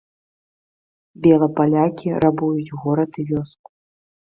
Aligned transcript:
Белапалякі 1.25 2.15
рабуюць 2.25 2.75
горад 2.81 3.11
і 3.23 3.29
вёску. 3.31 3.67